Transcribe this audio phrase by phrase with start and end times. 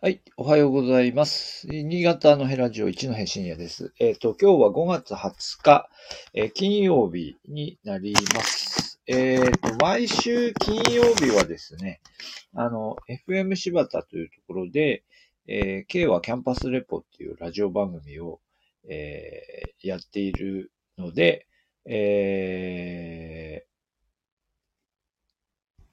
[0.00, 0.20] はい。
[0.36, 1.66] おはようございます。
[1.66, 3.92] 新潟のヘラジオ一の深夜です。
[3.98, 5.90] えっ、ー、と、今日は5月20日、
[6.34, 9.00] えー、金曜日になります。
[9.08, 12.00] えっ、ー、と、毎週金曜日はですね、
[12.54, 12.96] あの、
[13.28, 15.02] FM 柴田というところで、
[15.48, 18.38] えー、K はキャンパスレポっていうラジオ番組を、
[18.88, 21.48] えー、やっているので、
[21.86, 23.37] え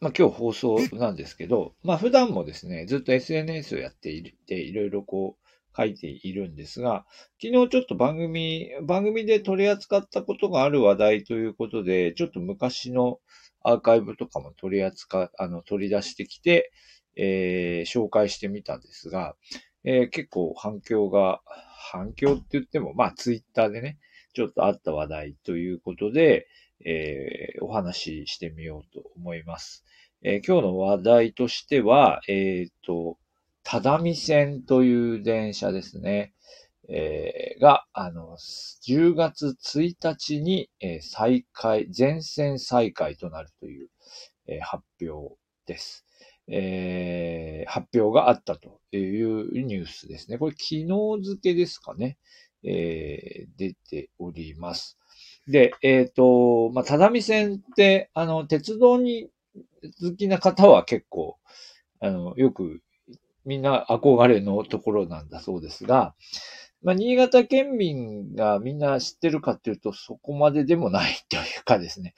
[0.02, 5.46] まあ、今日放送なんですけど、まあ、普段もですね、ずっと SNS をやっていて、いろいろこう
[5.76, 7.06] 書いているんですが、
[7.42, 13.20] 昨日ちょっと番組、番組で取り扱ったことがある話題ということで、ちょっと昔の
[13.64, 16.72] アーカイブとかも取り扱、あの、取り出してきて、
[17.16, 19.36] えー、紹介してみたんですが、
[19.84, 21.42] えー、結構反響が、
[21.92, 23.98] 反響って言っても、まあ、ツイッターでね、
[24.34, 26.48] ちょっとあった話題ということで、
[26.84, 29.86] えー、お話ししてみようと思います。
[30.22, 33.18] えー、今日の話題としては、えっ、ー、と、
[33.64, 36.34] 只見線という電車ですね。
[36.88, 43.90] えー、が、あの、10月1日に、えー、再開、全線再開となるという、
[44.48, 46.06] えー、発表です。
[46.48, 50.38] えー、発表があったというニュースですね。
[50.38, 50.88] これ昨日
[51.24, 52.18] 付ですかね。
[52.66, 54.98] えー、出ております。
[55.48, 59.30] で、えっ、ー、と、まあ、只見線って、あの、鉄道に
[60.02, 61.38] 好きな方は結構、
[62.00, 62.82] あの、よく
[63.46, 66.16] みんな憧れのところなんだそうですが、
[66.82, 72.14] まあ、新潟県民がみんな知ってるかっていうと、そこまででもないというかですね。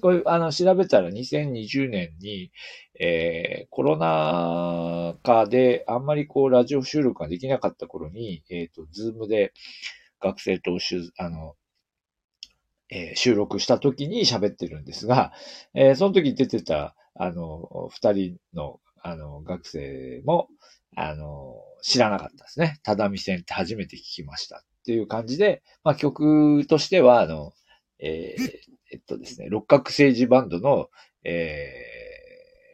[0.00, 2.50] これ、あの、調べたら2020年に、
[2.98, 9.52] えー、コロナ禍であんまりこう、ラジオ収録ができなかった頃に、えっ、ー、と、ズームで
[10.20, 10.78] 学生と
[11.18, 11.54] あの、
[12.90, 15.32] えー、収録した時に喋ってるんですが、
[15.74, 20.48] えー、その時出てた、あの、二人の、あの、学生も、
[20.96, 22.78] あの、知らなかったですね。
[22.82, 27.52] ただみ線って初めて聞きましたっていう感じで、まあ曲としては、あの、
[27.98, 30.88] えー、えっとですね、六角政治バンドの、
[31.24, 31.68] え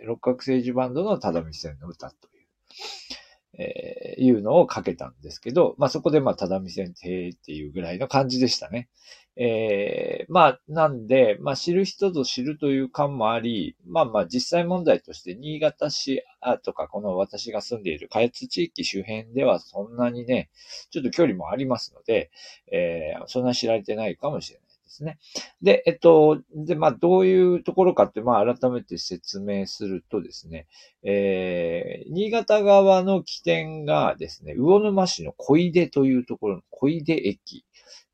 [0.04, 7.08] ー、六角政治バンドのただみ線の歌という、えー、いうのをかけたんですけど、まあそこでまあただみ線って
[7.46, 8.90] いうぐらいの感じでしたね。
[9.36, 16.22] えー、まあ、なんで、まあ、知る人ぞ知るという感もあり、まあまあ、実際問題として、新潟市
[16.62, 20.50] とか、この私が住んでいる下越地域周辺ではそんなにね、
[20.90, 22.30] ちょっと距離もありますので、
[22.70, 25.18] えー、そんな知られてないかもしれないですね。
[25.62, 30.66] で、えっと、で、まあ、どういうところかって、まあ、改めて説明するとですね、
[31.02, 37.64] えー、新潟側の起点がですね、魚沼市の小出というところの小出駅。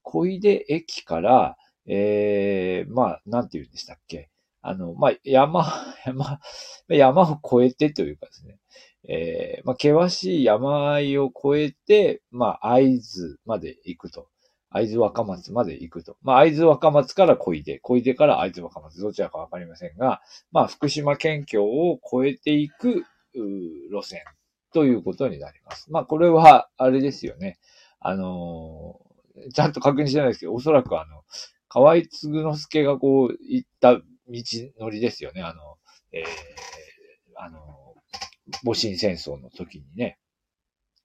[0.03, 1.57] 小出駅から、
[1.87, 4.31] えー、まあ、なんて言うんでしたっけ。
[4.61, 5.65] あの、まあ、山、
[6.05, 6.41] 山、
[6.89, 8.59] 山を越えてというかですね、
[9.09, 14.29] えー、まあ、険しい山あいを越えて、まあ、会津まで行くと。
[14.77, 16.17] 会津若松まで行くと。
[16.23, 20.21] まあ、会津若松から小出、小出から会津若松、どちらかわかりませんが、
[20.53, 23.05] まあ、福島県境を越えていく、
[23.35, 24.23] 路線
[24.73, 25.91] ということになります。
[25.91, 27.59] まあ、これは、あれですよね。
[28.01, 29.01] あの
[29.53, 31.23] ちゃんと確認してないですけど、おそらくあの、
[31.69, 34.03] 河合嗣之助がこう、行った道
[34.79, 35.43] のりですよね。
[35.43, 35.77] あの、
[36.13, 36.25] えー、
[37.37, 37.95] あの、
[38.65, 40.19] 戊辰戦争の時にね。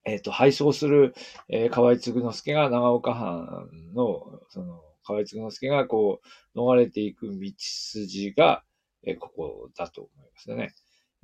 [0.06, 1.14] えっ、ー、と、敗走する、
[1.50, 6.22] えー、河合嗣之助が長岡藩の、その、河合嗣之助がこ
[6.56, 8.64] う、逃れていく道筋が、
[9.04, 10.74] えー、ここだと思いますね。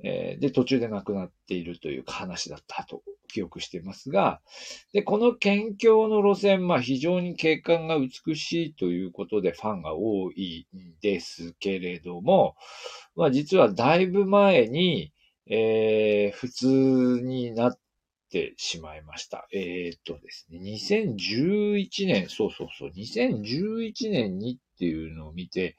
[0.00, 4.40] えー、で、途中で亡くなっているという話だったと記憶していますが、
[4.92, 12.54] で、この県境の路線、まあ非常に景観が美しいということでファンが多いんですけれども、
[13.16, 15.12] まあ実はだいぶ前に、
[15.46, 17.78] えー、普通になっ
[18.30, 19.48] てしまいました。
[19.52, 25.76] えー、っとですね、2011年、そうそうそう、2011年にっていうのを見て、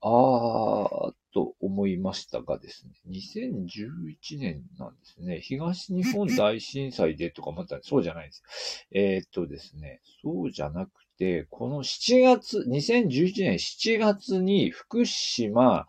[0.00, 8.86] あーと思いましたがですね、2011年なんですね、東日本大震災でとか思ったらそうじゃないです。
[8.92, 15.86] えー、っとですね、そうじゃなくて、この7月、2011年7月に福島、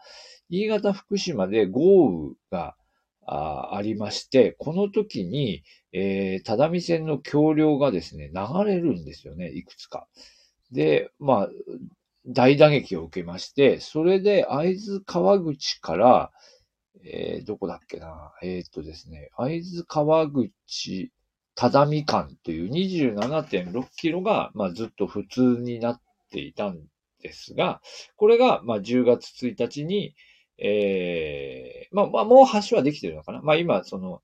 [0.49, 2.75] 新潟福島で豪雨が
[3.25, 10.07] あありまして、この時に、えー、只見線の橋梁がですね、流れるんですよね、いくつか。
[10.71, 11.49] で、まあ、
[12.25, 16.31] 大打撃を受けまして、それで会津川口から、
[17.05, 21.11] えー、どこだっけな、えー、っとですね、会津川口、
[21.55, 26.79] 只見間という27.6キロが、まあ、ずっと普通になっていたん
[27.21, 27.81] ですが、
[28.15, 30.15] これが、まあ、10月1日に、
[30.57, 33.41] えー、まあ、まあ、もう橋はできてるのかな？
[33.41, 34.21] まあ、今、その、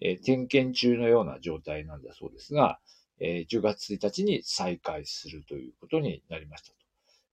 [0.00, 2.78] えー、点検中のような状態なんだそうですが、
[3.18, 6.74] えー、10月1日に再開するということになりましたと。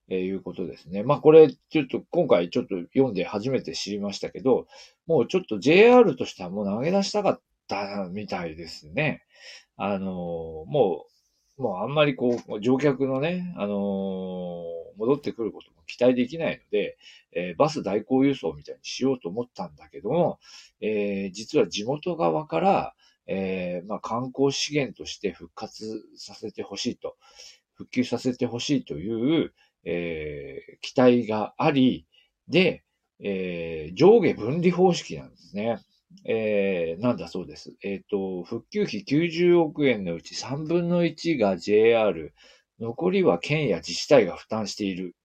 [0.10, 1.04] えー、いうことですね。
[1.04, 4.68] まあこれ、ちょっと今回ちょっと読んで初めて知りましたけど、
[5.06, 9.24] もうちょっと JR としてはもう投げ出したかったみたいですね。
[9.76, 11.12] あのー、もう、
[11.58, 16.98] もうあんまりこう、乗客のね、あのー、戻ってくることも期待できないので、
[17.32, 20.40] えー、バス代行輸送みたいにしようと思ったんだけども、
[20.82, 22.96] えー、実は地元側から、
[23.26, 27.18] え、まあ、観光資源として復活させてほしいと、
[27.74, 29.54] 復旧させてほしいという、
[29.84, 32.06] え、期待があり、
[32.48, 32.84] で、
[33.20, 35.80] え、上下分離方式なんですね。
[36.26, 37.74] えー、なんだそうです。
[37.84, 42.34] えっ、ー、と、復旧費90億円のうち3分の1が JR、
[42.80, 45.16] 残りは県や自治体が負担している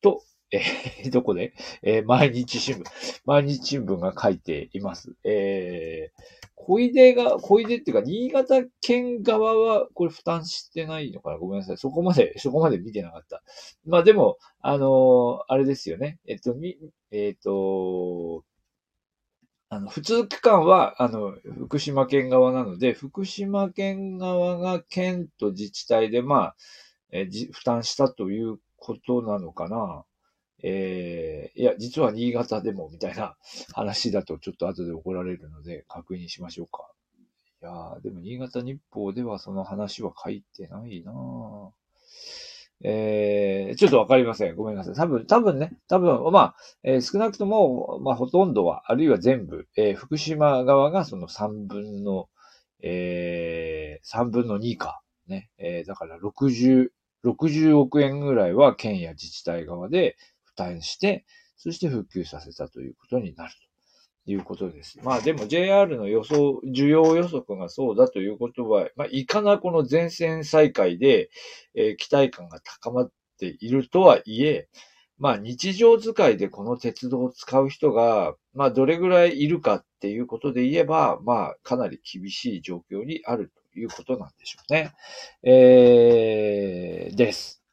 [0.00, 0.22] と、
[0.52, 2.84] えー、どこで、えー、毎日新聞、
[3.24, 5.14] 毎日新聞が書いています。
[5.24, 6.22] えー、
[6.54, 11.38] 小出が、小出っていうか、新潟県側は、これ負担してないのかな？
[11.38, 11.76] ごめんなさい。
[11.78, 13.42] そこまで、そこまで見てなかった。
[13.84, 16.18] まあでも、あのー、あれですよね。
[16.26, 16.78] えっと、み、
[17.10, 18.44] えっと、
[19.74, 21.34] あの、普通区間は、あの、
[21.66, 26.56] 福島県側なので、福島県側が県と自治体で、まあ、
[27.10, 30.04] えじ負担したということなのかな。
[30.62, 33.36] えー、いや、実は新潟でもみたいな
[33.72, 36.90] 話だとちょっと後で怒られるので確認しましょうか。
[37.60, 41.83] いやー、でも新潟日報ではその話は書いてないなぁ
[42.82, 44.56] えー、ちょっとわかりません。
[44.56, 44.94] ごめんなさい。
[44.94, 52.28] 多分、多分ね、多分、まあ、えー、少なくとも、まあ、ほとんどは、あるいは全部、えー、福島側がその3分の、
[52.82, 55.02] えー、3分の2か。
[55.26, 55.50] ね。
[55.58, 56.88] えー、だから60、
[57.24, 61.24] 60億円ぐらいは県や自治体側で負担して、
[61.56, 63.73] そして復旧させたということになると
[64.26, 64.98] いうことです。
[65.02, 71.30] まあでも JR の予想、需要予測がそうだということは、まあいかなこの全線再開で、
[71.74, 74.68] えー、期待感が高まっているとはいえ、
[75.18, 84.92] まあ日常使いでこの鉄道を使う人が、まあどれぐらいいるかっていうことで言えば、まあかなり厳しい状況にあるということなんでしょうね。
[85.42, 87.63] えー、です。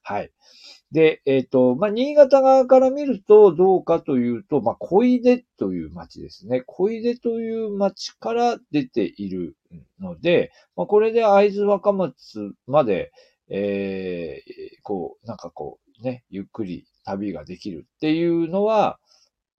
[0.91, 6.63] で、えっ、ー、と、まあ、新潟側から見るとどうかというと、まあ、小出という町ですね。
[6.67, 9.55] 小出という町から出ている
[9.99, 13.11] ので、まあ、これで会津若松まで、
[13.49, 14.51] えー、
[14.83, 18.99] こう、なんかこう、ね、ゆっくり旅ができるっていうのは、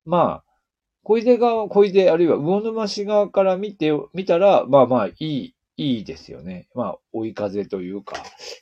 [0.05, 0.45] まあ、
[1.03, 6.69] 小出側、小出、あるいは魚沼市側から見て、見たら、まあまあいいいいですよね。
[6.75, 8.17] まあ、追い風というか、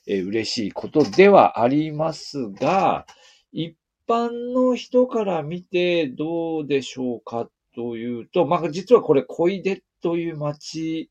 [0.07, 3.07] えー、嬉しいことではありますが、
[3.53, 3.77] 一
[4.09, 11.11] 般の人から見てどうでしょうかというと、まあ、実はこれ、小出という町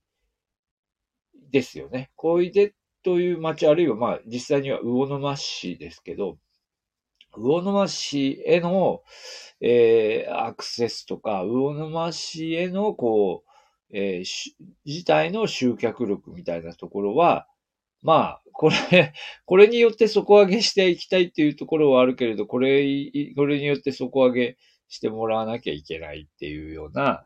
[1.51, 2.11] ですよね。
[2.15, 2.73] 小出
[3.03, 6.37] という町、あるいはまあ、実際には魚沼市ですけど、
[7.31, 9.03] 魚沼市への、
[9.61, 13.48] えー、アクセスとか、魚沼市への、こう、
[13.91, 14.53] えー、
[14.85, 17.47] 自体の集客力みたいなところは、
[18.01, 19.13] まあ、これ、
[19.45, 22.85] これによって底上げしていきたいっていうところはあるけれど、これ、
[23.35, 24.57] これによって底上げ
[24.87, 27.25] してもらわなきゃいけないっていうような、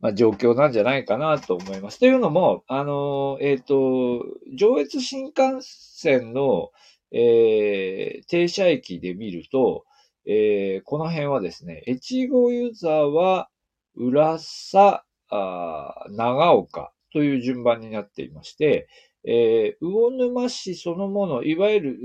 [0.00, 1.98] まあ、状況なんじゃないかなと思います。
[1.98, 6.70] というのも、あの、えっ、ー、と、上越新幹線の、
[7.12, 9.84] えー、停車駅で見ると、
[10.26, 13.50] えー、この辺はですね、越後ユーザーは、
[13.94, 18.88] 浦佐、あ長岡という順番になっていまして、
[19.24, 21.98] えー、魚沼市そのもの、いわゆる、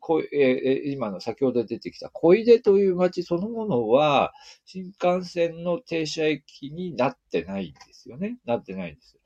[0.00, 4.32] こえー、今の先ほど出てきた小出という町そのものは、
[4.66, 8.38] 新幹線の停車駅になってないんですよね。
[8.44, 9.19] なってないんです。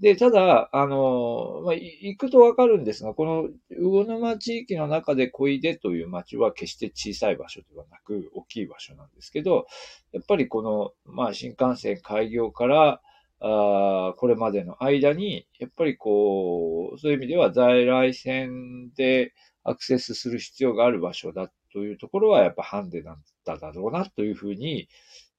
[0.00, 9.66] で、ただ、あの、まあ、行くとわかるんですが、この魚沼地域の中で小出という町は決して小さい場所ではなく、大きい場所なんですけど、
[10.12, 13.00] やっぱりこの、まあ、新幹線開業から、
[13.40, 19.32] あこれまでの間に、やっぱりこう、そういう意味では在来線で
[19.64, 24.88] アクセスする必要がある場所だというところは、やっぱハンデなんだだろうなというふうに、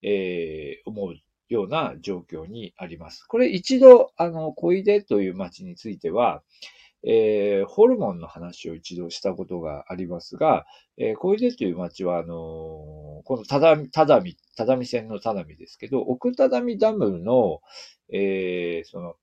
[0.01, 1.15] えー、思う
[1.49, 3.23] ような状況にあります。
[3.25, 6.41] これ一度、あの、小出という町については、
[7.03, 10.65] えー、ホルモンの話を一度したことがありますが、
[10.97, 17.61] えー、小出という町は、あのー、このただ、ただみ、ただみ線のただみですけど、奥只見ダムの、
[18.11, 19.15] えー、その、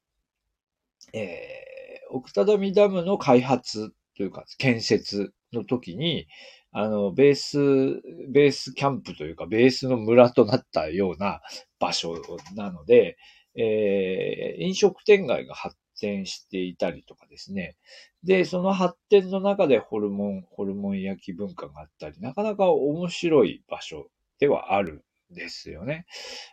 [1.13, 6.27] えー、奥只見ダムの開発というか、建設の時に、
[6.79, 7.57] あの、ベース、
[8.29, 11.41] ベースキャンプというか、ベースの村となったような
[11.81, 12.23] 場所
[12.55, 13.17] なので、
[13.55, 17.79] えー、飲食店街が発展していたりとかですね。
[18.25, 25.03] で、その発展の中でホルモン、ホルモン焼き文化があったり、なかなか面白い場所ではある
[25.33, 26.05] んですよね。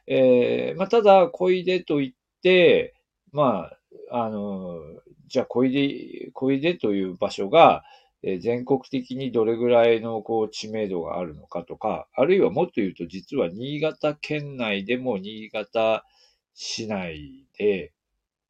[0.07, 2.93] えー、まあ、ただ、小出といって、
[3.33, 3.71] ま
[4.09, 4.79] あ、あの、
[5.27, 7.83] じゃあ小出、小出という場所が、
[8.23, 16.05] え全国的にどれぐらいのこう知名度があるのかとか、あるいはもっと言うと実は新潟県内でも新潟
[16.53, 17.91] 市内で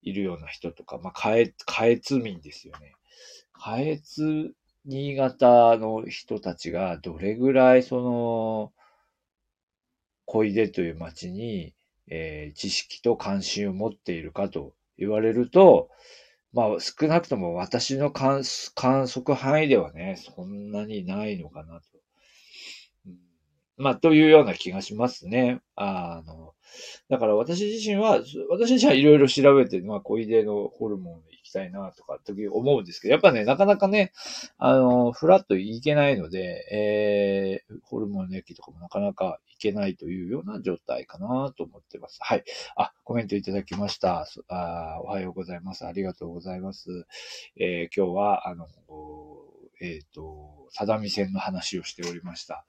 [0.03, 2.93] いるような人とか、まあ、かえ、かえつ民ですよね。
[3.51, 4.53] かえつ、
[4.85, 8.73] 新潟の人たちがどれぐらいその、
[10.25, 11.73] 小出という町に、
[12.07, 15.89] えー、知識と関心を持っているかと言われると、
[16.53, 18.43] まあ少なくとも私の観
[19.07, 21.92] 測範囲ではね、そんなにないのかなと。
[23.83, 25.59] まあというような気がしますね。
[25.75, 26.53] あの、
[27.09, 34.13] だから私自身は、私自身はいろいろ調べて、まあ小出のホルモン行きたいなとか時思うんですけど、やっぱね、なかなかね、
[34.57, 42.19] あの、フラッと行けないので、えー、ホルモンの駅とかもなかなか行けないというような状態かなと思ってます。
[42.21, 42.43] はい。
[42.77, 44.25] あ、コメントいただきました。
[44.47, 45.85] あおはようございます。
[45.85, 47.05] ありがとうございます。
[47.59, 48.67] えー、今日は、あの、
[49.81, 52.65] えっ、ー、と、定見線の話をしておりました。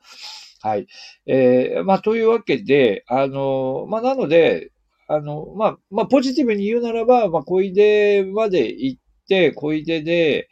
[0.64, 0.86] はい。
[1.26, 4.72] えー、まあ、というわけで、あの、まあ、なので、
[5.08, 10.48] あの、まあ、まあ、ポジティブに言うならば、まあ、小出まで行って、小出で、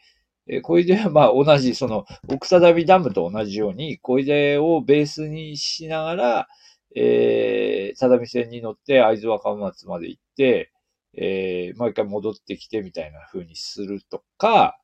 [0.46, 6.48] え小出は まあ同じ、その、奥佐ダムと同じように、小出をベースにしながら、
[6.94, 10.72] えー、相模線に乗って会津若松まで行って、
[11.14, 14.78] えー、もう一回戻ってきてみたいな風にするとか、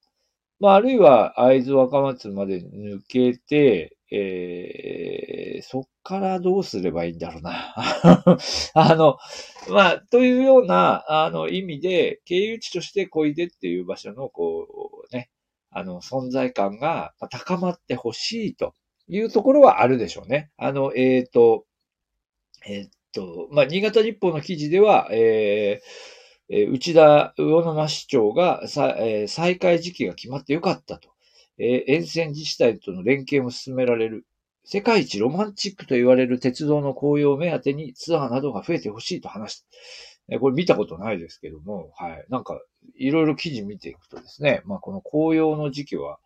[0.58, 7.74] まあ、あるいは会津若松まで抜けて、えー、そっからどうすればいいんだろうな。
[8.74, 9.18] あの、
[9.68, 14.66] まあ、というような、あの、意味で、経由地として小出っていう場所の、こ
[15.10, 15.30] う、ね、
[15.70, 18.74] あの、存在感が高まってほしいと
[19.08, 20.50] いうところはあるでしょうね。
[20.56, 21.66] あの、えっ、ー、と、
[22.66, 31.10] えっ、ー、と、まあ、新潟日報の記事では、えー、内田魚沼市長が、えー、再開時期が決まってよかったと。
[31.58, 34.26] えー、沿線自治体との連携も進められる。
[34.64, 39.60] 世界一ロマンチックと言われる鉄道の紅葉を目当てにツアーなどが増えてほしいと話し
[40.28, 40.38] た。
[40.40, 42.26] これ見たことないですけども、はい。
[42.28, 42.60] なんか、
[42.96, 46.18] いろいろ記事見ていくとですね、まあこの紅葉の時期は、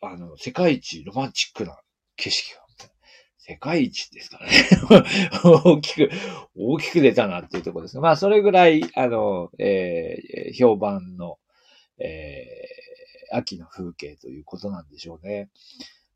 [0.00, 1.78] あの、世界一ロマンチックな
[2.16, 2.66] 景色が、
[3.38, 4.52] 世界一ですからね。
[5.44, 6.10] 大きく、
[6.56, 7.98] 大きく出たなっていうところです。
[8.00, 11.38] まあそれぐらい、あの、えー、評判の、
[11.98, 12.85] えー、
[13.32, 15.50] 秋の風景ということなんでしょうね。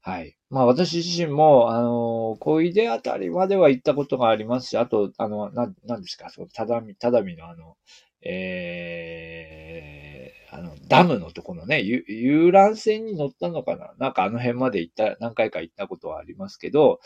[0.02, 0.36] はい。
[0.48, 7.76] まあ私自身も、あの、小出あたりまでは行ったことがありますし、あと、あの、な、なんですか、その、ただみ、ただみのあの、
[8.22, 13.92] えー、あの、ダムのとこのね、遊覧船に乗ったのかな？
[13.98, 17.00] なんかあの辺まで行った、何回か行ったことはありますけど、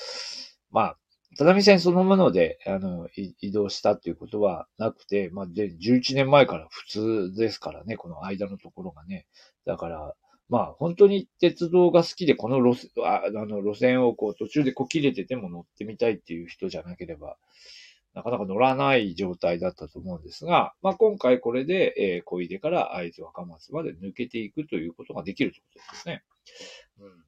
[0.71, 0.97] まあ、
[1.37, 3.09] 只見線そのもので、あの、
[3.41, 9.27] 移動したっていうことはなくて、まあ、で、11年前から普通ですからね、この間のところがね。
[9.65, 10.15] だから、
[10.49, 17.37] まあ、本当に鉄道が好きで、この路あの路線をこう途中でこう切れてても乗ってみたいっていう人じゃなければ、
[18.15, 26.23] なかなか乗らない状態だったと思うんですが、まあ、今回これで、えー、小出から会津若松まで抜けていくということができるということですね。
[27.01, 27.25] うん、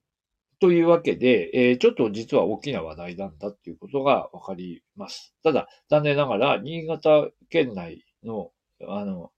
[0.58, 5.34] というわけで、えー、ちょっと実は大きな話題なんだっていうことがわかります。
[5.42, 8.50] ただ、残念ながら、新潟県内の、
[8.88, 9.30] あの、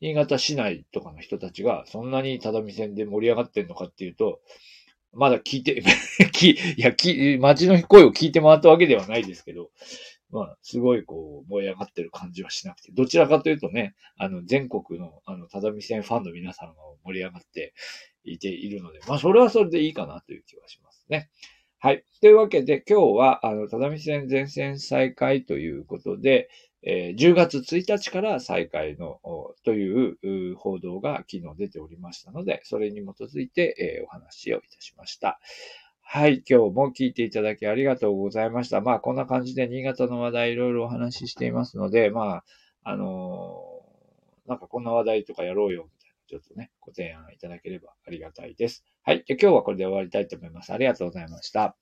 [0.00, 4.40] 新潟市内とかの人たちがそんなに只見線で盛り上がってんのかっていうと、
[5.12, 9.70] まだ聞いて、 いや、き、街の声を聞いて回ったわけではないですけど、
[10.30, 16.74] まあ、すごいこう、燃え上がってる感じはしなくて、どちらかというとね、あの、全国の、あの、ただみ線ファンの皆さんが
[17.04, 17.74] 盛り上がって
[18.24, 21.30] いているので、まあ、それはそれでいいかなという気はしますね。
[21.78, 22.04] はい。
[22.20, 26.50] というわけで、今日は、あの、ただみ線全線再開ということで、
[26.82, 29.20] えー、10月1日から再開の、
[29.64, 35.40] という報道が昨日出ておりましたので、それに基づいて、えー、お話をいたしました。
[36.02, 38.80] はい、今日も聞いていただきありがとうございました。
[38.80, 42.44] まあ、こんな感じで新潟の話題いろいろお話ししていますので、まあ、
[42.82, 45.88] あのー、なんかこんな話題とかやろうよ、
[46.30, 48.84] ちょっとね、ご提案いただければありがたいです。
[49.02, 49.24] はい。
[49.26, 50.72] じゃ今日はこれで終わりたいと思います。
[50.72, 51.76] ありがとうございました。